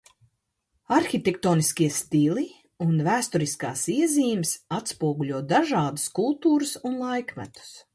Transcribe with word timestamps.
Arhitektoniskie 0.95 1.89
stili 1.99 2.47
un 2.87 2.97
vēsturiskās 3.09 3.87
iezīmes 3.99 4.57
atspoguļo 4.81 5.47
dažādas 5.57 6.13
kultūras 6.21 6.77
un 6.91 7.03
laikmetus. 7.09 7.75